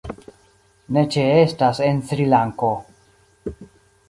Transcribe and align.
Ne 0.97 1.03
ĉeestas 1.15 1.83
en 1.89 2.01
Srilanko. 2.13 2.71